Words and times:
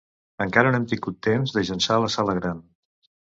Encara 0.45 0.71
no 0.71 0.77
hem 0.77 0.87
tingut 0.93 1.19
temps 1.27 1.53
d'agençar 1.57 1.99
la 2.05 2.11
sala 2.17 2.37
gran. 2.39 2.65